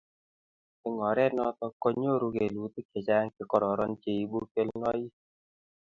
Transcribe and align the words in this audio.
Eng' 0.85 1.01
oret 1.09 1.31
notok 1.35 1.73
ko 1.81 1.87
nyoru 1.99 2.27
kelutik 2.35 2.87
chechang'chekororon 2.91 3.91
che 4.01 4.11
ibu 4.23 4.39
kelnoik 4.53 5.13